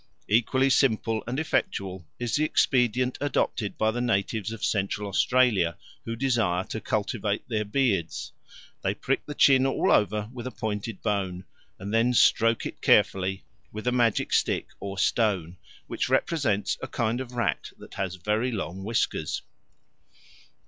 [0.27, 6.63] Equally simple and effectual is the expedient adopted by natives of Central Australia who desire
[6.63, 8.31] to cultivate their beards.
[8.81, 11.43] They prick the chin all over with a pointed bone,
[11.77, 17.21] and then stroke it carefully with a magic stick or stone, which represents a kind
[17.21, 19.43] of rat that has very long whiskers.